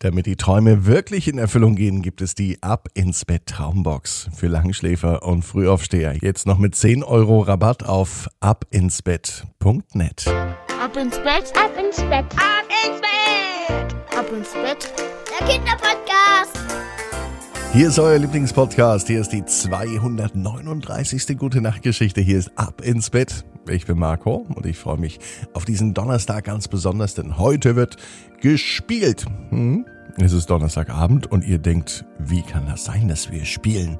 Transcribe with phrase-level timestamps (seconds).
[0.00, 4.46] Damit die Träume wirklich in Erfüllung gehen, gibt es die Ab ins Bett Traumbox für
[4.46, 6.14] Langschläfer und Frühaufsteher.
[6.20, 10.26] Jetzt noch mit 10 Euro Rabatt auf abinsbett.net.
[10.82, 14.92] Ab ins Bett, ab ins Bett, ab ins Bett, ab ins Bett.
[15.40, 16.95] Der Kinderpodcast.
[17.76, 19.06] Hier ist euer Lieblingspodcast.
[19.06, 21.36] Hier ist die 239.
[21.36, 22.22] Gute Nacht Geschichte.
[22.22, 23.44] Hier ist Ab ins Bett.
[23.68, 25.20] Ich bin Marco und ich freue mich
[25.52, 27.98] auf diesen Donnerstag ganz besonders, denn heute wird
[28.40, 29.26] gespielt.
[29.50, 29.84] Hm?
[30.16, 33.98] Es ist Donnerstagabend und ihr denkt, wie kann das sein, dass wir spielen?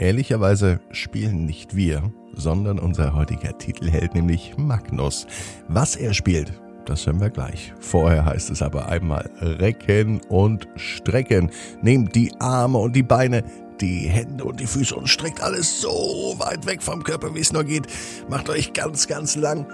[0.00, 5.28] Ehrlicherweise spielen nicht wir, sondern unser heutiger Titelheld, nämlich Magnus.
[5.68, 7.72] Was er spielt, das hören wir gleich.
[7.80, 11.50] Vorher heißt es aber einmal recken und strecken.
[11.82, 13.44] Nehmt die Arme und die Beine,
[13.80, 17.52] die Hände und die Füße und streckt alles so weit weg vom Körper, wie es
[17.52, 17.86] nur geht.
[18.28, 19.66] Macht euch ganz, ganz lang.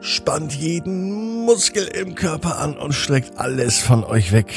[0.00, 4.54] Spannt jeden Muskel im Körper an und streckt alles von euch weg.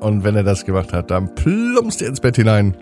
[0.00, 2.76] Und wenn er das gemacht hat, dann plumpst ihr ins Bett hinein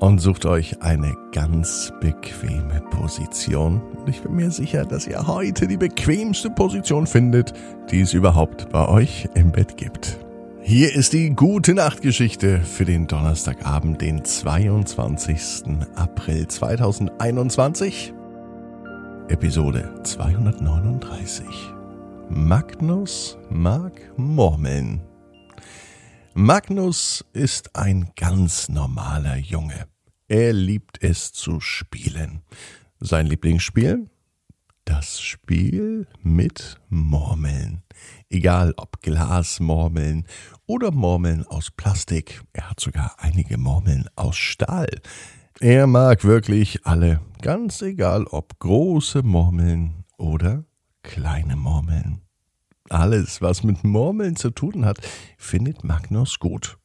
[0.00, 3.80] und sucht euch eine ganz bequeme Position.
[3.96, 7.52] Und ich bin mir sicher, dass ihr heute die bequemste Position findet,
[7.90, 10.18] die es überhaupt bei euch im Bett gibt.
[10.60, 15.64] Hier ist die gute Nachtgeschichte für den Donnerstagabend, den 22.
[15.94, 18.12] April 2021.
[19.28, 21.46] Episode 239.
[22.28, 25.07] Magnus mag Murmeln.
[26.40, 29.88] Magnus ist ein ganz normaler Junge.
[30.28, 32.42] Er liebt es zu spielen.
[33.00, 34.08] Sein Lieblingsspiel?
[34.84, 37.82] Das Spiel mit Murmeln.
[38.30, 40.28] Egal ob Glasmurmeln
[40.64, 42.40] oder Murmeln aus Plastik.
[42.52, 45.00] Er hat sogar einige Murmeln aus Stahl.
[45.58, 50.62] Er mag wirklich alle, ganz egal ob große Murmeln oder
[51.02, 52.27] kleine Murmeln.
[52.90, 54.98] Alles, was mit Murmeln zu tun hat,
[55.36, 56.78] findet Magnus gut.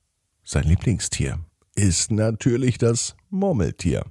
[0.44, 1.40] Sein Lieblingstier
[1.76, 4.06] ist natürlich das Murmeltier.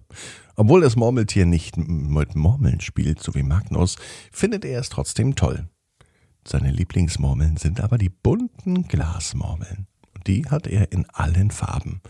[0.56, 3.96] Obwohl das Murmeltier nicht mit Murmeln spielt, so wie Magnus,
[4.30, 5.68] findet er es trotzdem toll.
[6.46, 9.86] Seine Lieblingsmurmeln sind aber die bunten Glasmurmeln.
[10.26, 12.00] Die hat er in allen Farben.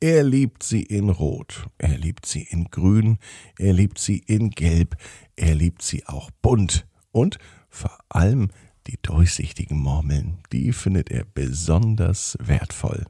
[0.00, 3.18] Er liebt sie in Rot, er liebt sie in Grün,
[3.58, 4.96] er liebt sie in Gelb,
[5.36, 8.50] er liebt sie auch bunt und vor allem
[8.86, 13.04] die durchsichtigen Murmeln, die findet er besonders wertvoll.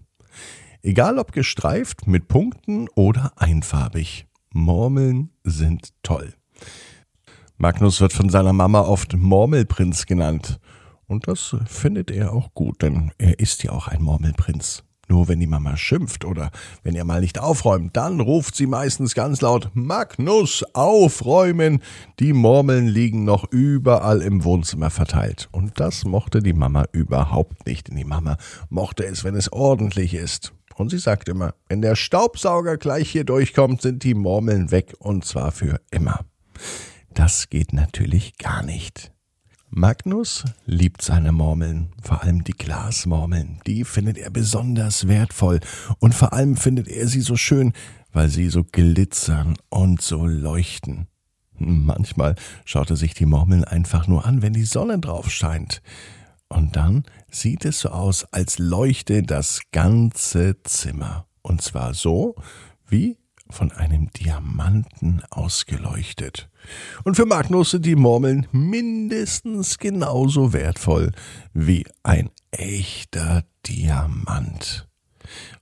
[0.83, 4.27] Egal ob gestreift, mit Punkten oder einfarbig.
[4.53, 6.35] Murmeln sind toll.
[7.59, 10.61] Magnus wird von seiner Mama oft Murmelprinz genannt.
[11.07, 14.85] Und das findet er auch gut, denn er ist ja auch ein Murmelprinz.
[15.09, 16.51] Nur wenn die Mama schimpft oder
[16.83, 21.81] wenn er mal nicht aufräumt, dann ruft sie meistens ganz laut Magnus, aufräumen.
[22.19, 25.49] Die Murmeln liegen noch überall im Wohnzimmer verteilt.
[25.53, 27.89] Und das mochte die Mama überhaupt nicht.
[27.97, 28.37] Die Mama
[28.69, 30.53] mochte es, wenn es ordentlich ist.
[30.75, 35.25] Und sie sagt immer, wenn der Staubsauger gleich hier durchkommt, sind die Murmeln weg und
[35.25, 36.21] zwar für immer.
[37.15, 39.16] Das geht natürlich gar nicht.
[39.79, 43.61] Magnus liebt seine Murmeln, vor allem die Glasmurmeln.
[43.67, 45.61] Die findet er besonders wertvoll
[45.99, 47.75] und vor allem findet er sie so schön,
[48.11, 51.09] weil sie so glitzern und so leuchten.
[51.59, 55.83] Manchmal schaut er sich die Murmeln einfach nur an, wenn die Sonne drauf scheint.
[56.49, 61.27] Und dann sieht es so aus, als leuchte das ganze Zimmer.
[61.43, 62.37] Und zwar so,
[62.89, 63.19] wie
[63.51, 66.49] von einem Diamanten ausgeleuchtet.
[67.05, 71.13] Und für Magnus sind die Murmeln mindestens genauso wertvoll
[71.53, 74.89] wie ein echter Diamant.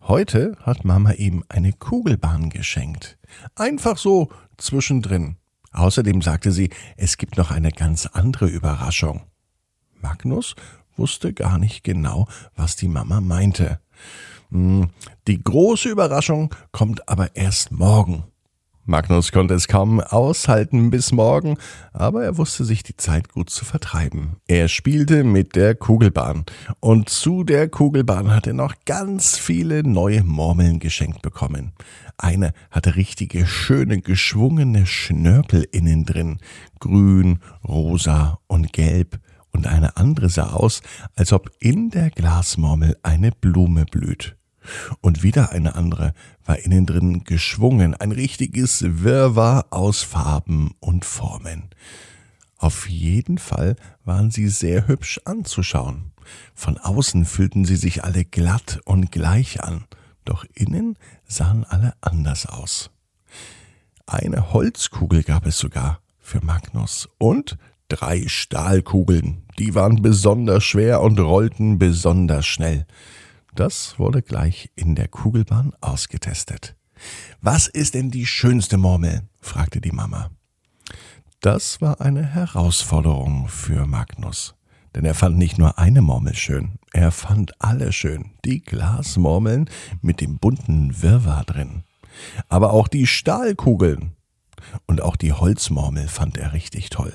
[0.03, 3.19] Heute hat Mama ihm eine Kugelbahn geschenkt.
[3.55, 5.37] Einfach so zwischendrin.
[5.73, 9.23] Außerdem sagte sie, es gibt noch eine ganz andere Überraschung.
[10.01, 10.55] Magnus
[10.97, 13.81] wusste gar nicht genau, was die Mama meinte.
[14.55, 14.89] Hm,
[15.27, 18.23] die große Überraschung kommt aber erst morgen.
[18.87, 21.57] Magnus konnte es kaum aushalten bis morgen,
[21.93, 24.37] aber er wusste sich die Zeit gut zu vertreiben.
[24.47, 26.45] Er spielte mit der Kugelbahn
[26.79, 31.73] und zu der Kugelbahn hat er noch ganz viele neue Murmeln geschenkt bekommen.
[32.17, 36.39] Eine hatte richtige schöne geschwungene Schnörkel innen drin,
[36.79, 39.19] grün, rosa und gelb
[39.51, 40.83] und eine andere sah aus,
[41.17, 44.37] als ob in der Glasmurmel eine Blume blüht.
[45.01, 46.15] Und wieder eine andere
[46.45, 51.71] war innen drin geschwungen, ein richtiges Wirrwarr aus Farben und Formen.
[52.57, 56.13] Auf jeden Fall waren sie sehr hübsch anzuschauen.
[56.55, 59.85] Von außen fühlten sie sich alle glatt und gleich an,
[60.25, 60.97] doch innen
[61.27, 62.91] sahen alle anders aus.
[64.07, 67.59] Eine Holzkugel gab es sogar für Magnus und
[67.89, 72.87] drei Stahlkugeln, die waren besonders schwer und rollten besonders schnell.
[73.55, 76.75] Das wurde gleich in der Kugelbahn ausgetestet.
[77.41, 79.23] Was ist denn die schönste Murmel?
[79.41, 80.31] fragte die Mama.
[81.41, 84.57] Das war eine Herausforderung für Magnus.
[84.97, 88.33] Denn er fand nicht nur eine Murmel schön, er fand alle schön.
[88.45, 89.71] Die Glasmurmeln
[90.03, 91.85] mit dem bunten Wirrwarr drin.
[92.49, 94.17] Aber auch die Stahlkugeln.
[94.87, 97.13] Und auch die Holzmurmel fand er richtig toll.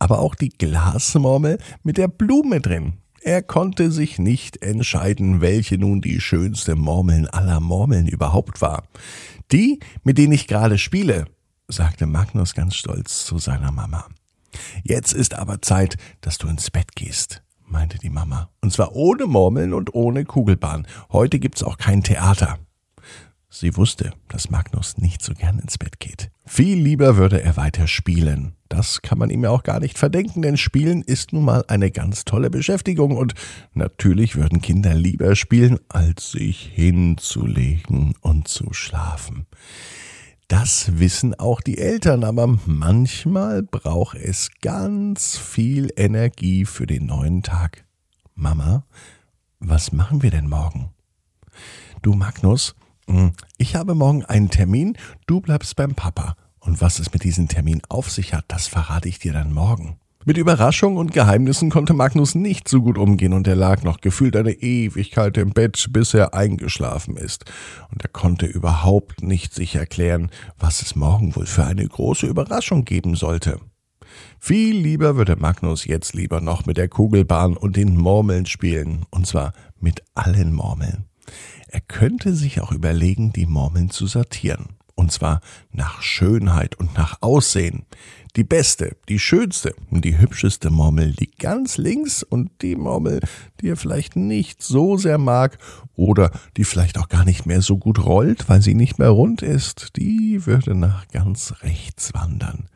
[0.00, 2.94] Aber auch die Glasmurmel mit der Blume drin.
[3.22, 8.84] Er konnte sich nicht entscheiden, welche nun die schönste Murmeln aller Murmeln überhaupt war.
[9.52, 11.26] Die, mit denen ich gerade spiele,
[11.68, 14.06] sagte Magnus ganz stolz zu seiner Mama.
[14.82, 18.48] Jetzt ist aber Zeit, dass du ins Bett gehst, meinte die Mama.
[18.62, 20.86] Und zwar ohne Murmeln und ohne Kugelbahn.
[21.12, 22.58] Heute gibt's auch kein Theater.
[23.52, 26.30] Sie wusste, dass Magnus nicht so gern ins Bett geht.
[26.46, 28.54] Viel lieber würde er weiter spielen.
[28.68, 31.90] Das kann man ihm ja auch gar nicht verdenken, denn Spielen ist nun mal eine
[31.90, 33.34] ganz tolle Beschäftigung und
[33.74, 39.46] natürlich würden Kinder lieber spielen, als sich hinzulegen und zu schlafen.
[40.46, 47.42] Das wissen auch die Eltern, aber manchmal braucht es ganz viel Energie für den neuen
[47.42, 47.84] Tag.
[48.36, 48.84] Mama,
[49.58, 50.90] was machen wir denn morgen?
[52.02, 52.76] Du Magnus,
[53.58, 54.96] ich habe morgen einen Termin,
[55.26, 56.36] du bleibst beim Papa.
[56.60, 59.96] Und was es mit diesem Termin auf sich hat, das verrate ich dir dann morgen.
[60.26, 64.36] Mit Überraschungen und Geheimnissen konnte Magnus nicht so gut umgehen und er lag noch gefühlt
[64.36, 67.46] eine Ewigkeit im Bett, bis er eingeschlafen ist.
[67.90, 72.84] Und er konnte überhaupt nicht sich erklären, was es morgen wohl für eine große Überraschung
[72.84, 73.60] geben sollte.
[74.38, 79.26] Viel lieber würde Magnus jetzt lieber noch mit der Kugelbahn und den Murmeln spielen, und
[79.26, 81.09] zwar mit allen Murmeln.
[81.68, 84.76] Er könnte sich auch überlegen, die Murmeln zu sortieren.
[84.94, 85.40] Und zwar
[85.72, 87.86] nach Schönheit und nach Aussehen.
[88.36, 93.20] Die beste, die schönste und die hübscheste Murmel liegt ganz links und die Murmel,
[93.60, 95.58] die er vielleicht nicht so sehr mag
[95.96, 99.42] oder die vielleicht auch gar nicht mehr so gut rollt, weil sie nicht mehr rund
[99.42, 102.68] ist, die würde nach ganz rechts wandern.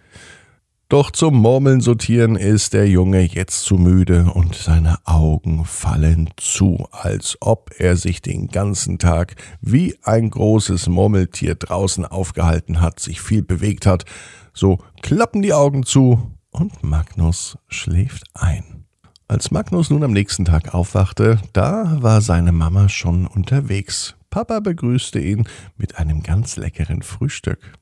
[0.91, 6.87] Doch zum Murmeln sortieren ist der Junge jetzt zu müde und seine Augen fallen zu,
[6.91, 13.23] als ob er sich den ganzen Tag wie ein großes Murmeltier draußen aufgehalten hat, sich
[13.23, 14.05] viel bewegt hat.
[14.53, 18.85] So klappen die Augen zu und Magnus schläft ein.
[19.27, 24.17] Als Magnus nun am nächsten Tag aufwachte, da war seine Mama schon unterwegs.
[24.29, 25.49] Papa begrüßte ihn
[25.79, 27.73] mit einem ganz leckeren Frühstück.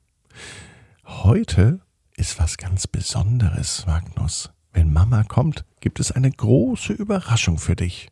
[1.05, 1.81] Heute
[2.23, 4.49] ist was ganz Besonderes, Magnus.
[4.71, 8.07] Wenn Mama kommt, gibt es eine große Überraschung für dich.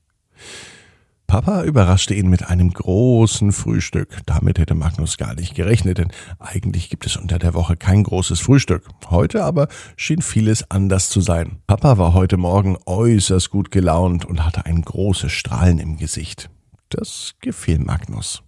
[1.28, 4.18] Papa überraschte ihn mit einem großen Frühstück.
[4.26, 8.42] Damit hätte Magnus gar nicht gerechnet, denn eigentlich gibt es unter der Woche kein großes
[8.42, 8.84] Frühstück.
[9.10, 11.60] Heute aber schien vieles anders zu sein.
[11.66, 16.50] Papa war heute Morgen äußerst gut gelaunt und hatte ein großes Strahlen im Gesicht.
[16.90, 18.44] Das gefiel Magnus.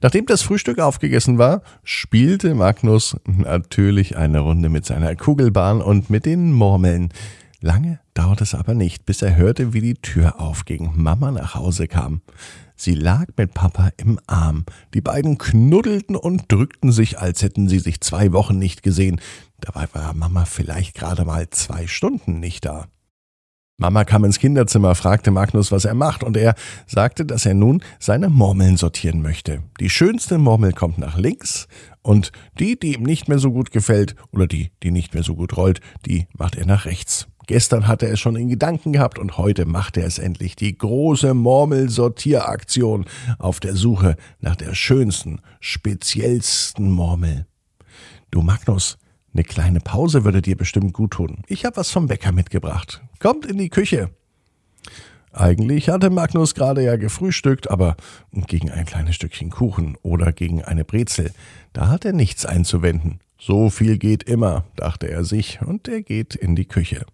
[0.00, 6.26] Nachdem das Frühstück aufgegessen war, spielte Magnus natürlich eine Runde mit seiner Kugelbahn und mit
[6.26, 7.12] den Murmeln.
[7.60, 11.88] Lange dauerte es aber nicht, bis er hörte, wie die Tür aufging, Mama nach Hause
[11.88, 12.22] kam.
[12.76, 14.64] Sie lag mit Papa im Arm.
[14.94, 19.20] Die beiden knuddelten und drückten sich, als hätten sie sich zwei Wochen nicht gesehen.
[19.60, 22.86] Dabei war Mama vielleicht gerade mal zwei Stunden nicht da.
[23.80, 26.56] Mama kam ins Kinderzimmer, fragte Magnus, was er macht, und er
[26.88, 29.62] sagte, dass er nun seine Murmeln sortieren möchte.
[29.78, 31.68] Die schönste Murmel kommt nach links
[32.02, 35.36] und die, die ihm nicht mehr so gut gefällt oder die, die nicht mehr so
[35.36, 37.28] gut rollt, die macht er nach rechts.
[37.46, 40.56] Gestern hatte er es schon in Gedanken gehabt und heute macht er es endlich.
[40.56, 43.04] Die große Murmelsortieraktion
[43.38, 47.46] auf der Suche nach der schönsten, speziellsten Murmel.
[48.32, 48.98] Du Magnus,
[49.38, 51.44] eine kleine Pause würde dir bestimmt gut tun.
[51.46, 53.02] Ich habe was vom Bäcker mitgebracht.
[53.20, 54.10] Kommt in die Küche.
[55.32, 57.96] Eigentlich hatte Magnus gerade ja gefrühstückt, aber
[58.32, 61.30] gegen ein kleines Stückchen Kuchen oder gegen eine Brezel,
[61.72, 63.20] da hat er nichts einzuwenden.
[63.38, 67.06] So viel geht immer, dachte er sich, und er geht in die Küche.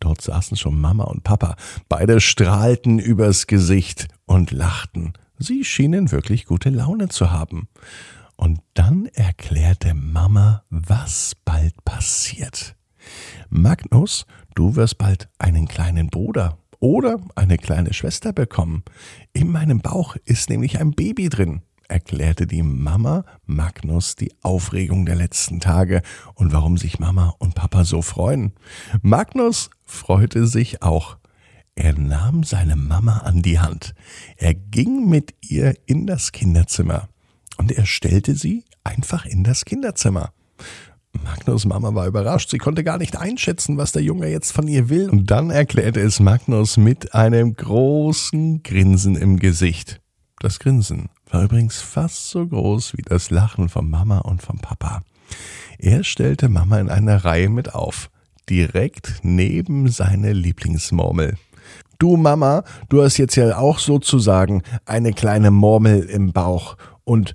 [0.00, 1.56] Dort saßen schon Mama und Papa.
[1.88, 5.14] Beide strahlten übers Gesicht und lachten.
[5.38, 7.68] Sie schienen wirklich gute Laune zu haben.
[8.36, 12.76] Und dann erklärte Mama, was bald passiert.
[13.48, 18.82] Magnus, du wirst bald einen kleinen Bruder oder eine kleine Schwester bekommen.
[19.32, 25.16] In meinem Bauch ist nämlich ein Baby drin, erklärte die Mama Magnus die Aufregung der
[25.16, 26.02] letzten Tage
[26.34, 28.52] und warum sich Mama und Papa so freuen.
[29.02, 31.18] Magnus freute sich auch.
[31.76, 33.94] Er nahm seine Mama an die Hand.
[34.36, 37.08] Er ging mit ihr in das Kinderzimmer
[37.56, 40.32] und er stellte sie einfach in das Kinderzimmer.
[41.22, 42.50] Magnus Mama war überrascht.
[42.50, 45.08] Sie konnte gar nicht einschätzen, was der Junge jetzt von ihr will.
[45.08, 50.00] Und dann erklärte es Magnus mit einem großen Grinsen im Gesicht.
[50.40, 55.02] Das Grinsen war übrigens fast so groß wie das Lachen von Mama und vom Papa.
[55.78, 58.10] Er stellte Mama in eine Reihe mit auf,
[58.48, 61.36] direkt neben seine Lieblingsmurmel.
[61.98, 67.34] Du Mama, du hast jetzt ja auch sozusagen eine kleine Murmel im Bauch und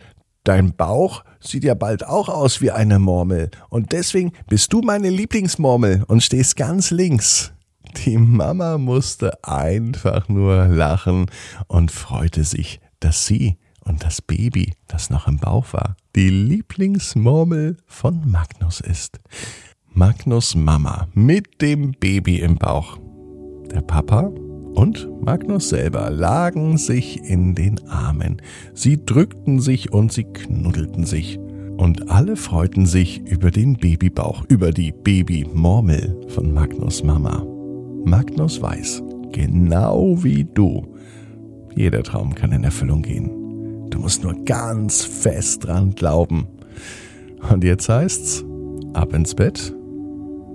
[0.49, 5.11] dein Bauch sieht ja bald auch aus wie eine Murmel und deswegen bist du meine
[5.11, 7.53] Lieblingsmurmel und stehst ganz links.
[8.03, 11.27] Die Mama musste einfach nur lachen
[11.67, 17.77] und freute sich, dass sie und das Baby, das noch im Bauch war, die Lieblingsmurmel
[17.85, 19.19] von Magnus ist.
[19.93, 22.97] Magnus Mama mit dem Baby im Bauch.
[23.71, 24.31] Der Papa
[24.79, 28.41] und Magnus selber lagen sich in den Armen.
[28.73, 31.37] Sie drückten sich und sie knuddelten sich.
[31.75, 37.45] Und alle freuten sich über den Babybauch, über die Babymurmel von Magnus Mama.
[38.05, 40.87] Magnus weiß, genau wie du,
[41.75, 43.89] jeder Traum kann in Erfüllung gehen.
[43.89, 46.47] Du musst nur ganz fest dran glauben.
[47.51, 48.45] Und jetzt heißt's,
[48.93, 49.75] ab ins Bett.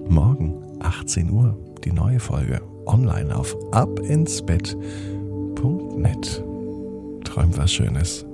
[0.09, 6.45] Morgen, 18 Uhr, die neue Folge online auf abinsbett.net.
[7.25, 8.27] Träum was Schönes.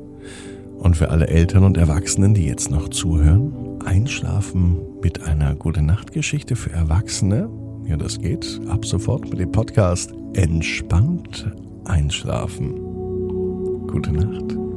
[0.79, 3.53] Und für alle Eltern und Erwachsenen, die jetzt noch zuhören,
[3.85, 7.49] einschlafen mit einer gute Nachtgeschichte für Erwachsene.
[7.87, 11.51] Ja, das geht ab sofort mit dem Podcast Entspannt
[11.85, 12.75] einschlafen.
[13.89, 14.70] Gute Nacht.